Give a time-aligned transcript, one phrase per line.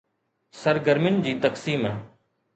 [0.61, 1.87] سرگرمين جي تقسيم